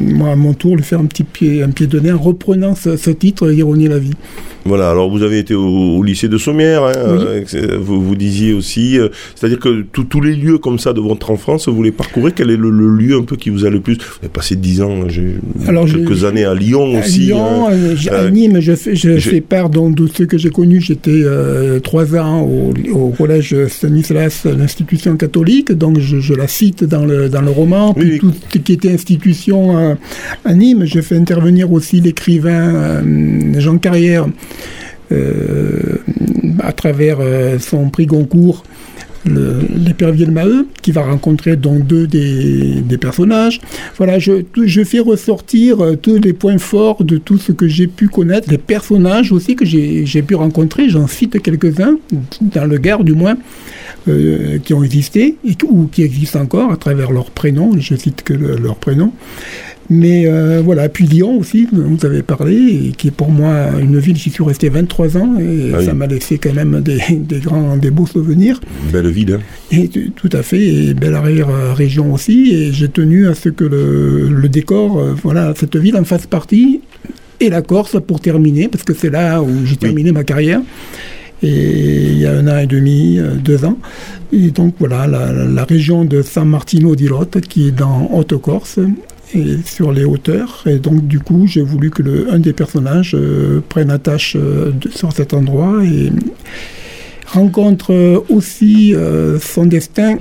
moi, 0.00 0.30
à 0.30 0.36
mon 0.36 0.52
tour, 0.52 0.76
lui 0.76 0.82
faire 0.82 1.00
un 1.00 1.06
petit 1.06 1.24
pied, 1.24 1.62
un 1.62 1.70
pied 1.70 1.86
de 1.86 1.98
nez 1.98 2.12
en 2.12 2.18
reprenant 2.18 2.74
ce, 2.74 2.96
ce 2.96 3.10
titre, 3.10 3.50
Ironie 3.52 3.88
la 3.88 3.98
vie. 3.98 4.14
Voilà, 4.66 4.90
alors 4.90 5.10
vous 5.10 5.22
avez 5.22 5.38
été 5.38 5.54
au, 5.54 5.96
au 5.96 6.02
lycée 6.02 6.28
de 6.28 6.36
Sommières, 6.36 6.84
hein, 6.84 6.92
euh, 6.96 7.44
vous, 7.80 8.00
vous 8.02 8.14
disiez 8.14 8.52
aussi, 8.52 8.98
euh, 8.98 9.08
c'est-à-dire 9.34 9.58
que 9.58 9.82
tous- 9.92 10.20
les 10.20 10.36
lieux 10.36 10.58
comme 10.58 10.78
ça 10.78 10.92
de 10.92 11.00
votre 11.00 11.30
enfance, 11.30 11.66
vous 11.68 11.82
les 11.82 11.92
parcourez, 11.92 12.32
quel 12.36 12.50
est 12.50 12.56
le, 12.58 12.68
le 12.68 12.88
lieu 12.94 13.16
un 13.16 13.22
peu 13.22 13.36
qui 13.36 13.48
vous 13.48 13.64
a 13.64 13.70
le 13.70 13.80
plus 13.80 13.94
Vous 13.94 14.02
avez 14.20 14.28
passé 14.28 14.54
10 14.56 14.82
ans, 14.82 14.98
Alors, 15.66 15.86
quelques 15.86 16.24
années 16.24 16.44
à 16.44 16.54
Lyon 16.54 16.96
À 16.96 17.00
aussi. 17.00 17.20
Lyon, 17.20 17.68
hein. 17.68 17.72
euh, 17.72 18.26
à 18.26 18.30
Nîmes, 18.30 18.60
je 18.60 18.74
fais, 18.74 18.94
je 18.94 19.18
fais 19.18 19.40
part 19.40 19.70
donc, 19.70 19.94
de 19.94 20.06
ceux 20.14 20.26
que 20.26 20.36
j'ai 20.36 20.50
connus. 20.50 20.80
J'étais 20.82 21.10
euh, 21.24 21.80
trois 21.80 22.14
ans 22.16 22.42
au, 22.42 22.74
au 22.92 23.08
collège 23.10 23.56
Stanislas, 23.68 24.44
l'institution 24.44 25.16
catholique, 25.16 25.72
donc 25.72 25.98
je, 26.00 26.18
je 26.20 26.34
la 26.34 26.48
cite 26.48 26.84
dans 26.84 27.06
le, 27.06 27.28
dans 27.30 27.40
le 27.42 27.50
roman. 27.50 27.94
Puis 27.94 28.10
oui. 28.12 28.18
tout 28.18 28.32
ce 28.52 28.58
qui 28.58 28.72
était 28.74 28.92
institution 28.92 29.96
à 30.44 30.54
Nîmes, 30.54 30.84
je 30.84 31.00
fais 31.00 31.16
intervenir 31.16 31.72
aussi 31.72 32.00
l'écrivain 32.02 33.02
Jean 33.58 33.78
Carrière 33.78 34.26
à 36.60 36.72
travers 36.72 37.18
euh, 37.20 37.58
son 37.58 37.90
prix 37.90 38.06
Goncourt 38.06 38.64
l'épervier 39.26 40.24
de 40.24 40.30
Maheu, 40.30 40.66
qui 40.80 40.92
va 40.92 41.02
rencontrer 41.02 41.56
donc 41.56 41.86
deux 41.86 42.06
des, 42.06 42.98
personnages. 42.98 43.60
Voilà, 43.98 44.18
je, 44.18 44.42
fais 44.84 45.00
ressortir 45.00 45.80
euh, 45.80 45.96
tous 45.96 46.16
les 46.16 46.32
points 46.32 46.58
forts 46.58 47.04
de 47.04 47.18
tout 47.18 47.36
ce 47.36 47.52
que 47.52 47.68
j'ai 47.68 47.86
pu 47.86 48.08
connaître, 48.08 48.50
les 48.50 48.58
personnages 48.58 49.30
aussi 49.30 49.56
que 49.56 49.64
j'ai 49.64 50.22
pu 50.22 50.34
rencontrer, 50.34 50.88
j'en 50.88 51.06
cite 51.06 51.40
quelques-uns, 51.42 51.98
dans 52.40 52.64
le 52.64 52.78
Gard 52.78 53.04
du 53.04 53.12
moins, 53.12 53.36
euh, 54.08 54.58
qui 54.58 54.72
ont 54.72 54.82
existé, 54.82 55.36
et, 55.44 55.56
ou 55.68 55.86
qui 55.86 56.02
existent 56.02 56.40
encore 56.40 56.72
à 56.72 56.76
travers 56.76 57.12
leurs 57.12 57.30
prénoms, 57.30 57.72
je 57.78 57.94
cite 57.96 58.22
que 58.22 58.32
le- 58.32 58.56
leurs 58.56 58.76
prénoms. 58.76 59.12
Mais 59.92 60.24
euh, 60.26 60.62
voilà, 60.64 60.88
puis 60.88 61.04
Lyon 61.04 61.36
aussi, 61.38 61.66
vous 61.72 62.06
avez 62.06 62.22
parlé, 62.22 62.54
et 62.54 62.92
qui 62.96 63.08
est 63.08 63.10
pour 63.10 63.30
moi 63.30 63.66
une 63.80 63.98
ville, 63.98 64.16
j'y 64.16 64.30
suis 64.30 64.44
resté 64.44 64.68
23 64.68 65.16
ans, 65.16 65.34
et 65.40 65.72
Ah 65.74 65.78
oui. 65.80 65.84
ça 65.84 65.94
m'a 65.94 66.06
laissé 66.06 66.38
quand 66.38 66.54
même 66.54 66.80
des, 66.80 66.98
des 67.18 67.40
grands, 67.40 67.76
des 67.76 67.90
beaux 67.90 68.06
souvenirs. 68.06 68.60
Belle 68.92 69.08
ville. 69.08 69.38
hein. 69.40 69.76
Et 69.76 69.88
tout 69.88 70.30
à 70.32 70.42
fait, 70.44 70.64
et 70.64 70.94
belle 70.94 71.14
arrière-région 71.14 72.14
aussi, 72.14 72.52
et 72.54 72.72
j'ai 72.72 72.88
tenu 72.88 73.26
à 73.26 73.34
ce 73.34 73.48
que 73.48 73.64
le, 73.64 74.28
le 74.28 74.48
décor, 74.48 75.00
euh, 75.00 75.14
voilà, 75.20 75.52
cette 75.56 75.76
ville 75.76 75.96
en 75.96 76.04
fasse 76.04 76.26
partie, 76.28 76.82
et 77.40 77.50
la 77.50 77.60
Corse 77.62 77.96
pour 78.06 78.20
terminer, 78.20 78.68
parce 78.68 78.84
que 78.84 78.94
c'est 78.94 79.10
là 79.10 79.42
où 79.42 79.48
j'ai 79.66 79.76
terminé 79.76 80.12
ma 80.12 80.22
carrière, 80.22 80.60
et 81.42 82.10
il 82.12 82.18
y 82.18 82.26
a 82.26 82.32
un 82.32 82.46
an 82.46 82.58
et 82.58 82.66
demi, 82.68 83.18
euh, 83.18 83.34
deux 83.34 83.64
ans, 83.64 83.78
et 84.32 84.52
donc 84.52 84.74
voilà, 84.78 85.08
la, 85.08 85.32
la 85.32 85.64
région 85.64 86.04
de 86.04 86.22
San 86.22 86.48
Martino 86.48 86.94
di 86.94 87.08
Lotte, 87.08 87.40
qui 87.40 87.66
est 87.68 87.72
dans 87.72 88.08
Haute-Corse, 88.12 88.78
et 89.34 89.58
sur 89.64 89.92
les 89.92 90.04
hauteurs, 90.04 90.62
et 90.66 90.78
donc 90.78 91.06
du 91.06 91.20
coup 91.20 91.46
j'ai 91.46 91.62
voulu 91.62 91.90
que 91.90 92.02
le, 92.02 92.32
un 92.32 92.38
des 92.38 92.52
personnages 92.52 93.14
euh, 93.14 93.60
prenne 93.68 93.90
attache 93.90 94.36
euh, 94.36 94.70
de- 94.72 94.88
sur 94.90 95.12
cet 95.12 95.34
endroit, 95.34 95.84
et 95.84 96.10
rencontre 97.26 97.92
euh, 97.92 98.18
aussi 98.28 98.94
euh, 98.94 99.38
son 99.38 99.66
destin 99.66 100.16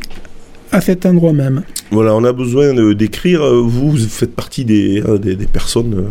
à 0.72 0.82
cet 0.82 1.06
endroit 1.06 1.34
même. 1.34 1.64
Voilà, 1.92 2.14
on 2.14 2.24
a 2.24 2.32
besoin 2.32 2.94
d'écrire. 2.94 3.42
Vous, 3.44 3.90
vous 3.90 3.98
faites 3.98 4.36
partie 4.36 4.64
des, 4.64 5.02
euh, 5.02 5.18
des, 5.18 5.36
des 5.36 5.48
personnes. 5.48 6.06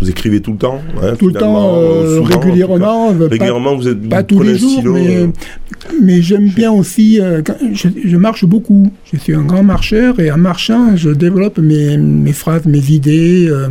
Vous 0.00 0.10
écrivez 0.10 0.40
tout 0.40 0.50
le 0.50 0.58
temps. 0.58 0.80
hein, 1.00 1.14
Tout 1.16 1.28
le 1.28 1.34
temps, 1.34 1.80
souvent, 2.16 2.40
régulièrement, 2.40 3.12
pas- 3.14 3.28
Régulièrement, 3.28 3.76
vous 3.76 3.86
êtes. 3.86 4.08
pas, 4.08 4.16
vous 4.22 4.26
tous 4.26 4.42
les 4.42 4.58
jours, 4.58 4.82
mais, 4.86 5.28
mais 6.02 6.22
j'aime 6.22 6.48
bien 6.48 6.70
aussi, 6.72 7.20
euh, 7.20 7.42
quand- 7.44 7.56
je, 7.72 7.88
je 8.04 8.16
marche 8.16 8.44
beaucoup, 8.44 8.90
je 9.12 9.18
suis 9.18 9.34
un 9.34 9.42
grand 9.42 9.62
marcheur 9.62 10.18
et 10.20 10.30
en 10.30 10.38
marchant, 10.38 10.96
je 10.96 11.10
développe 11.10 11.58
mes, 11.58 11.96
mes 11.96 12.32
phrases, 12.32 12.66
mes 12.66 12.90
idées, 12.90 13.46
euh, 13.48 13.68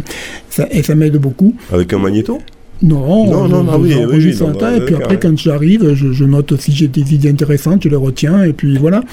ça- 0.50 0.68
et 0.72 0.84
ça 0.84 0.96
m'aide 0.96 1.18
beaucoup. 1.18 1.56
avec 1.72 1.92
un 1.94 2.00
magnéto? 2.00 2.40
Non, 2.84 3.28
Non, 3.28 3.46
je- 3.48 3.52
non, 3.52 3.64
non, 3.64 3.72
je- 3.74 3.78
oui, 3.78 3.96
oui, 4.10 4.36
non, 4.40 4.54
tas, 4.54 4.72
bah, 4.72 4.78
et 4.78 4.82
puis 4.82 4.96
après, 4.96 5.20
quand 5.20 5.38
j'arrive, 5.38 5.94
je, 5.94 6.12
je 6.14 6.24
note 6.26 6.60
si 6.60 6.72
j'ai 6.72 6.88
des 6.88 7.14
idées 7.14 7.30
intéressantes, 7.30 7.84
je 7.84 7.90
les 7.90 7.96
retiens, 7.96 8.42
et 8.44 8.54
puis 8.54 8.76
voilà. 8.80 9.04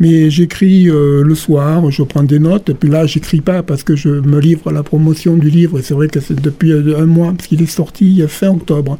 Mais 0.00 0.28
j'écris 0.28 0.88
euh, 0.90 1.22
le 1.22 1.34
soir, 1.36 1.88
je 1.92 2.02
prends 2.02 2.24
des 2.24 2.40
notes, 2.40 2.70
et 2.70 2.74
puis 2.74 2.88
là, 2.90 3.06
j'écris 3.06 3.40
pas 3.40 3.62
parce 3.62 3.84
que 3.84 3.94
je 3.94 4.08
me 4.08 4.40
livre 4.40 4.68
à 4.70 4.72
la 4.72 4.82
promotion 4.82 5.36
du 5.36 5.50
livre, 5.50 5.78
et 5.78 5.82
c'est 5.82 5.94
vrai 5.94 6.08
que 6.08 6.18
c'est 6.18 6.40
depuis 6.40 6.72
euh, 6.72 6.98
un 7.00 7.06
mois, 7.06 7.32
parce 7.36 7.46
qu'il 7.46 7.62
est 7.62 7.66
sorti 7.66 8.20
fin 8.26 8.48
octobre. 8.50 8.98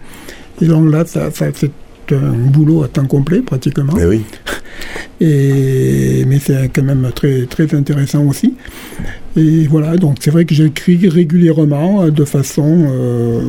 Et 0.60 0.66
donc 0.66 0.92
là, 0.92 1.04
ça, 1.04 1.32
ça 1.32 1.46
c'est 1.52 1.72
un 2.14 2.32
boulot 2.32 2.82
à 2.82 2.88
temps 2.88 3.06
complet, 3.06 3.40
pratiquement. 3.40 3.94
Oui. 3.94 4.22
Et, 5.20 6.24
mais 6.26 6.38
c'est 6.38 6.68
quand 6.74 6.82
même 6.82 7.08
très, 7.14 7.46
très 7.46 7.74
intéressant 7.74 8.26
aussi. 8.26 8.54
Et 9.36 9.66
voilà, 9.68 9.96
donc 9.96 10.16
c'est 10.20 10.30
vrai 10.30 10.44
que 10.44 10.54
j'écris 10.54 11.08
régulièrement 11.08 12.02
euh, 12.02 12.10
de 12.10 12.24
façon 12.24 12.86
euh, 12.90 13.40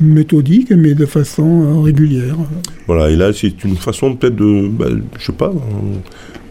méthodique, 0.00 0.70
mais 0.70 0.94
de 0.94 1.06
façon 1.06 1.62
euh, 1.62 1.80
régulière. 1.80 2.36
Voilà, 2.86 3.10
et 3.10 3.16
là, 3.16 3.32
c'est 3.32 3.64
une 3.64 3.76
façon 3.76 4.14
peut-être 4.14 4.36
de. 4.36 4.68
bah, 4.68 4.86
je 5.18 5.26
sais 5.26 5.32
pas, 5.32 5.52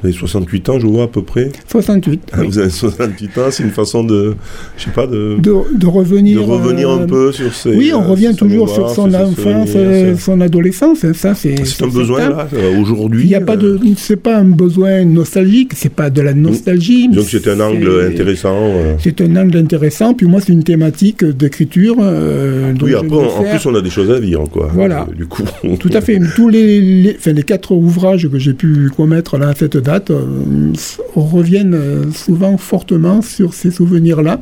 vous 0.01 0.07
avez 0.07 0.17
68 0.17 0.69
ans, 0.69 0.79
je 0.79 0.87
vois 0.87 1.03
à 1.03 1.07
peu 1.07 1.21
près. 1.21 1.51
68. 1.67 2.21
Ah, 2.31 2.37
oui. 2.41 2.47
Vous 2.47 2.59
avez 2.59 2.69
68 2.69 3.37
ans, 3.37 3.41
c'est 3.51 3.63
une 3.63 3.69
façon 3.71 4.03
de. 4.03 4.35
Je 4.77 4.83
sais 4.85 4.91
pas, 4.91 5.07
de. 5.07 5.37
De, 5.39 5.51
de 5.77 5.85
revenir. 5.87 6.39
de 6.39 6.43
revenir 6.45 6.89
euh, 6.89 7.03
un 7.03 7.07
peu 7.07 7.31
sur 7.31 7.53
ces. 7.53 7.75
Oui, 7.75 7.91
on 7.93 8.01
euh, 8.01 8.07
revient 8.07 8.33
toujours 8.37 8.69
sur 8.69 8.89
son 8.89 9.13
enfance, 9.13 9.69
euh, 9.75 10.15
c'est- 10.15 10.21
son 10.21 10.41
adolescence. 10.41 11.03
hein, 11.03 11.13
Ça, 11.13 11.35
c'est. 11.35 11.55
C'est 11.65 11.83
un 11.83 11.89
c'est 11.89 11.93
besoin 11.93 12.29
là, 12.29 12.47
euh, 12.53 12.79
aujourd'hui. 12.81 13.23
Il 13.23 13.27
n'y 13.29 13.35
a 13.35 13.41
pas 13.41 13.53
euh, 13.55 13.77
de, 13.77 13.79
c'est 13.97 14.15
pas 14.15 14.37
un 14.37 14.43
besoin 14.45 15.03
nostalgique, 15.05 15.71
c'est 15.75 15.93
pas 15.93 16.09
de 16.09 16.21
la 16.21 16.33
nostalgie. 16.33 17.07
Donc 17.09 17.25
c'était 17.25 17.51
un 17.51 17.59
angle 17.59 17.89
c'est- 18.01 18.07
intéressant. 18.13 18.55
euh. 18.55 18.95
C'est 18.99 19.21
un 19.21 19.35
angle 19.35 19.57
intéressant, 19.57 20.13
puis 20.13 20.27
moi 20.27 20.39
c'est 20.41 20.53
une 20.53 20.63
thématique 20.63 21.23
d'écriture. 21.23 21.97
euh, 21.99 22.73
Oui, 22.81 22.93
après, 22.95 23.15
en, 23.17 23.43
plus, 23.43 23.65
on 23.65 23.75
a 23.75 23.81
des 23.81 23.89
choses 23.89 24.11
à 24.11 24.19
dire, 24.19 24.41
quoi. 24.51 24.69
Voilà. 24.73 25.07
Euh, 25.09 25.15
du 25.15 25.25
coup. 25.25 25.43
Tout 25.79 25.89
à 25.93 26.01
fait. 26.01 26.19
Tous 26.35 26.49
les, 26.49 26.79
les, 26.81 27.15
enfin, 27.17 27.33
les 27.33 27.43
quatre 27.43 27.71
ouvrages 27.71 28.27
que 28.29 28.37
j'ai 28.39 28.53
pu 28.53 28.89
commettre 28.95 29.37
là, 29.37 29.53
cette 29.57 29.77
euh, 30.09 30.73
reviennent 31.15 31.73
euh, 31.73 32.11
souvent 32.11 32.57
fortement 32.57 33.21
sur 33.21 33.53
ces 33.53 33.71
souvenirs-là. 33.71 34.41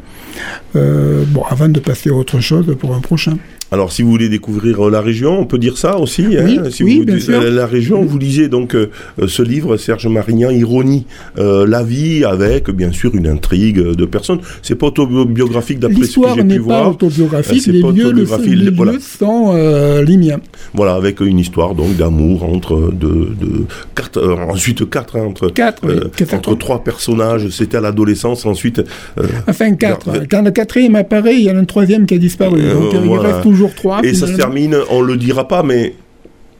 Euh, 0.75 1.23
bon, 1.27 1.43
avant 1.49 1.69
de 1.69 1.79
passer 1.79 2.09
à 2.09 2.13
autre 2.13 2.39
chose 2.39 2.75
pour 2.79 2.93
un 2.93 2.99
prochain. 2.99 3.37
Alors, 3.71 3.91
si 3.91 4.01
vous 4.01 4.09
voulez 4.11 4.29
découvrir 4.29 4.87
euh, 4.87 4.89
la 4.89 5.01
région, 5.01 5.39
on 5.41 5.45
peut 5.45 5.57
dire 5.57 5.77
ça 5.77 5.97
aussi. 5.97 6.25
Oui, 6.27 6.37
hein, 6.37 6.63
si 6.71 6.83
oui, 6.83 6.99
vous, 6.99 7.05
bien 7.05 7.19
sûr. 7.19 7.41
La, 7.41 7.49
la 7.49 7.65
région, 7.67 8.01
vous 8.03 8.17
lisez 8.17 8.47
donc 8.47 8.75
euh, 8.75 8.89
euh, 9.21 9.27
ce 9.27 9.41
livre, 9.43 9.75
Serge 9.77 10.07
Marignan, 10.07 10.49
Ironie, 10.51 11.05
euh, 11.37 11.67
la 11.67 11.83
vie, 11.83 12.23
avec 12.23 12.69
bien 12.69 12.91
sûr 12.93 13.13
une 13.15 13.27
intrigue 13.27 13.77
de 13.81 14.05
personnes. 14.05 14.39
C'est 14.61 14.75
pas 14.75 14.87
autobiographique 14.87 15.79
d'après 15.79 15.95
ce 15.95 15.99
que 15.99 16.05
L'histoire 16.05 16.35
j'ai 16.35 16.41
pu 16.41 16.47
n'est 16.47 16.57
pas 16.59 16.63
voir. 16.63 16.91
autobiographique, 16.91 17.57
Euh, 17.57 17.61
c'est 17.65 17.71
les 17.73 17.81
pas 17.81 17.91
lieux, 17.91 18.03
le- 18.11 18.21
autobiographie, 18.21 18.55
les 18.55 18.71
voilà. 18.71 18.91
lieux 18.93 18.99
sont 19.01 19.51
euh, 19.53 20.01
les 20.03 20.15
miens. 20.15 20.39
Voilà, 20.73 20.93
avec 20.95 21.19
une 21.19 21.39
histoire 21.39 21.75
donc 21.75 21.97
d'amour 21.97 22.43
entre 22.45 22.91
de, 22.93 23.07
de 23.39 23.65
quatre, 23.95 24.17
euh, 24.17 24.35
ensuite 24.49 24.89
quatre 24.89 25.17
hein, 25.17 25.25
entre 25.27 25.49
Quatre, 25.49 25.81
oui, 25.85 25.93
euh, 25.95 26.07
quatre. 26.15 26.33
entre 26.35 26.55
trois 26.55 26.83
personnages. 26.85 27.49
C'était 27.49 27.77
à 27.77 27.81
l'adolescence. 27.81 28.45
Ensuite, 28.45 28.79
euh, 29.19 29.23
Enfin, 29.47 29.73
quatre. 29.75 30.09
Quand 30.31 30.41
le 30.41 30.51
quatrième 30.51 30.95
apparaît, 30.95 31.35
il 31.35 31.43
y 31.43 31.51
en 31.51 31.57
a 31.57 31.59
un 31.59 31.65
troisième 31.65 32.05
qui 32.05 32.13
a 32.13 32.17
disparu. 32.17 32.61
Euh, 32.61 32.73
Donc 32.73 32.93
euh, 32.93 32.99
voilà. 33.03 33.23
il 33.23 33.31
reste 33.33 33.41
toujours 33.43 33.56
trois. 33.75 34.01
et 34.03 34.13
ça 34.13 34.27
se 34.27 34.33
termine. 34.35 34.75
On 34.89 35.01
le 35.01 35.17
dira 35.17 35.47
pas, 35.47 35.63
mais 35.63 35.93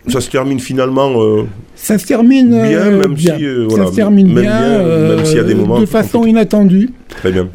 ça 0.08 0.22
se 0.22 0.30
termine 0.30 0.60
finalement. 0.60 1.12
euh, 1.22 1.44
Ça 1.76 1.98
se 2.00 2.08
termine 2.08 2.50
Bien, 2.50 2.62
euh, 2.80 3.00
même 3.02 3.14
bien. 3.14 3.38
si, 3.38 3.46
euh, 3.46 3.70
ça 3.70 3.86
se 3.88 3.96
termine 3.96 4.34
même 4.34 4.44
bien, 4.44 4.84
même 5.16 5.26
s'il 5.26 5.38
y 5.38 5.40
a 5.40 5.44
des 5.44 5.54
moments 5.56 5.80
de 5.80 5.86
façon 5.86 6.26
inattendue. 6.26 6.90
très 7.10 7.32
bien. 7.32 7.48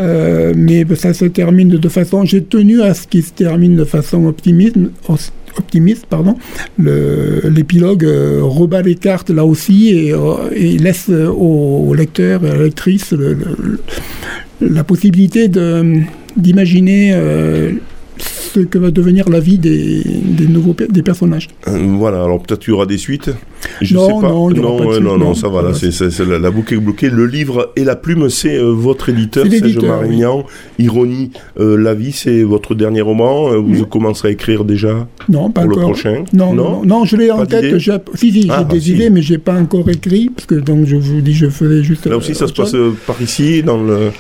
Mais 0.55 0.85
ça 0.95 1.13
se 1.15 1.25
termine 1.25 1.69
de 1.71 1.89
façon. 1.89 2.25
J'ai 2.25 2.43
tenu 2.43 2.83
à 2.83 2.95
ce 2.95 3.07
qu'il 3.07 3.23
se 3.25 3.33
termine 3.33 3.75
de 3.77 3.85
façon 3.85 4.27
optimiste. 4.27 4.77
Optimiste, 5.59 6.07
pardon. 6.09 6.35
L'épilogue 6.79 8.07
rebat 8.41 8.81
les 8.83 8.95
cartes 8.95 9.29
là 9.31 9.45
aussi 9.45 9.89
et, 9.91 10.15
et 10.55 10.79
laisse 10.79 11.09
au, 11.11 11.87
au 11.89 11.95
lecteur 11.95 12.45
et 12.45 12.51
à 12.51 12.55
la 12.55 12.63
lectrice 12.65 13.13
le- 13.13 13.35
le- 13.35 13.57
le- 13.63 13.81
la 14.75 14.85
possibilité 14.85 15.49
d'imaginer 16.37 17.13
que 18.59 18.79
va 18.79 18.91
devenir 18.91 19.29
la 19.29 19.41
vie 19.41 19.59
des, 19.59 20.03
nouveaux 20.49 20.75
des 20.75 21.03
personnages. 21.03 21.49
Euh, 21.69 21.95
voilà, 21.99 22.23
alors 22.23 22.43
peut-être 22.43 22.67
il 22.67 22.71
y 22.71 22.73
aura 22.73 22.87
des 22.87 22.99
suites. 22.99 23.31
Je 23.81 23.95
Non, 23.95 24.07
sais 24.07 24.13
pas. 24.27 24.29
non, 24.29 24.51
non, 24.51 25.01
non, 25.01 25.19
non. 25.19 25.35
ça 25.35 25.49
va, 25.49 25.63
là, 25.63 25.71
Voilà. 25.73 25.93
c'est, 25.93 26.19
la, 26.27 26.39
la 26.39 26.51
boucle 26.51 26.75
est 26.75 26.79
bloquée. 26.79 27.11
Le 27.11 27.27
livre 27.27 27.73
et 27.77 27.85
la 27.85 27.97
plume, 27.97 28.29
c'est 28.29 28.57
euh, 28.57 28.73
votre 28.73 29.09
éditeur, 29.09 29.47
Serge 29.51 29.79
Marignan. 29.79 30.45
Ironie, 30.79 31.31
euh, 31.61 31.77
la 31.77 31.95
vie, 31.95 32.13
c'est 32.13 32.43
votre 32.43 32.75
dernier 32.75 33.01
roman. 33.01 33.53
Euh, 33.53 33.59
Vous 33.59 33.87
commencerez 33.87 34.29
à 34.29 34.31
écrire 34.33 34.65
déjà 34.65 35.07
Non, 35.29 35.51
pas 35.51 35.63
pour 35.63 35.71
le 35.71 35.77
prochain 35.77 36.25
Non, 36.33 36.53
non, 36.53 36.71
non, 36.83 36.85
non, 36.85 37.05
je 37.05 37.17
l'ai 37.17 37.31
en 37.31 37.47
tête. 37.47 37.79
Si, 38.15 38.33
si, 38.33 38.43
j'ai 38.43 38.49
Ah, 38.51 38.65
des 38.65 38.81
si. 38.81 38.93
idées, 38.93 39.11
mais 39.11 39.23
j'ai 39.23 39.39
pas 39.39 39.55
encore 39.55 39.89
écrit, 39.91 40.31
parce 40.35 40.47
que 40.47 40.55
donc 40.57 40.87
je 40.87 40.97
vous 40.97 41.21
dis, 41.21 41.35
je 41.35 41.47
faisais 41.49 41.83
juste. 41.83 42.07
Là 42.07 42.17
aussi, 42.17 42.35
ça 42.35 42.47
se 42.49 42.53
passe 42.53 42.75
par 43.07 43.21
ici, 43.23 43.63
dans 43.63 43.83
le. 43.83 44.11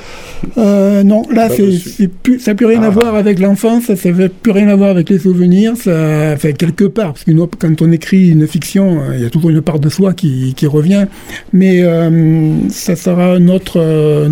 Euh, 0.58 1.04
non, 1.04 1.22
là, 1.32 1.49
c'est, 1.49 2.08
plus, 2.08 2.40
ça 2.40 2.50
n'a 2.50 2.54
plus 2.56 2.66
rien 2.66 2.80
Ah. 2.82 2.87
à 2.87 2.90
voir 2.90 3.14
avec 3.14 3.38
l'enfance, 3.38 3.84
ça 3.94 4.11
n'a 4.11 4.28
plus 4.28 4.50
rien 4.52 4.66
à 4.68 4.75
voir 4.76 4.90
avec 4.90 5.08
les 5.08 5.18
souvenirs, 5.20 5.75
ça, 5.76 6.32
enfin, 6.34 6.50
quelque 6.52 6.84
part, 6.84 7.12
parce 7.12 7.22
que 7.25 7.30
quand 7.58 7.80
on 7.80 7.92
écrit 7.92 8.30
une 8.30 8.46
fiction, 8.49 8.99
il 9.14 9.22
y 9.22 9.25
a 9.25 9.30
toujours 9.32 9.50
une 9.50 9.60
part 9.62 9.80
de 9.80 9.88
soi 9.88 10.12
qui, 10.12 10.54
qui 10.54 10.66
revient, 10.66 11.06
mais 11.52 11.82
euh, 11.82 12.52
ça 12.68 12.94
sera 12.94 13.32
un 13.34 13.48
autre, 13.48 13.78
euh, 13.80 14.28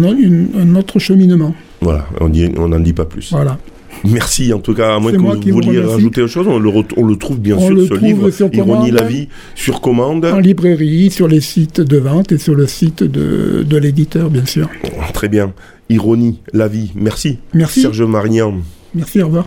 autre 0.76 0.98
cheminement. 1.00 1.54
Voilà, 1.80 2.06
on 2.20 2.68
n'en 2.68 2.78
dit 2.80 2.92
pas 2.92 3.06
plus. 3.06 3.30
Voilà. 3.32 3.58
Merci 4.04 4.52
en 4.52 4.60
tout 4.60 4.72
cas, 4.72 4.94
à 4.94 4.98
moins 4.98 5.12
que 5.12 5.18
vous 5.18 5.52
vouliez 5.52 5.80
rajouter 5.80 6.22
autre 6.22 6.32
chose, 6.32 6.46
on 6.48 6.58
le, 6.58 6.70
re- 6.70 6.94
on 6.96 7.04
le 7.04 7.16
trouve 7.16 7.38
bien 7.40 7.56
On 7.56 7.66
sûr, 7.66 7.74
le 7.76 7.86
ce 7.86 7.94
livre, 7.94 8.30
sur 8.30 8.48
Ironie 8.54 8.90
la 8.92 9.02
vie, 9.02 9.28
sur 9.54 9.80
commande. 9.80 10.24
En 10.24 10.38
librairie, 10.38 11.10
sur 11.10 11.26
les 11.28 11.40
sites 11.40 11.80
de 11.80 11.98
vente 11.98 12.32
et 12.32 12.38
sur 12.38 12.54
le 12.54 12.66
site 12.66 13.02
de, 13.02 13.64
de 13.68 13.76
l'éditeur, 13.76 14.30
bien 14.30 14.46
sûr. 14.46 14.68
Très 15.12 15.28
bien. 15.28 15.52
Ironie, 15.90 16.38
la 16.52 16.68
vie. 16.68 16.92
Merci. 16.94 17.38
Merci. 17.52 17.82
Serge 17.82 18.02
Marignan. 18.02 18.54
Merci, 18.94 19.20
au 19.22 19.26
revoir. 19.26 19.46